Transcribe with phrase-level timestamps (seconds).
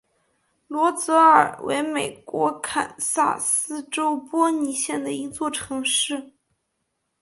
[0.65, 6.33] 罗泽尔为美国堪萨斯州波尼县的一座城市。